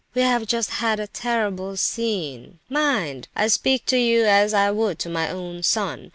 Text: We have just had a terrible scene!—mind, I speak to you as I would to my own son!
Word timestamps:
We 0.15 0.23
have 0.23 0.47
just 0.47 0.71
had 0.71 0.99
a 0.99 1.05
terrible 1.05 1.77
scene!—mind, 1.77 3.27
I 3.35 3.47
speak 3.49 3.85
to 3.85 3.97
you 3.97 4.25
as 4.25 4.51
I 4.51 4.71
would 4.71 4.97
to 4.97 5.09
my 5.09 5.29
own 5.29 5.61
son! 5.61 6.09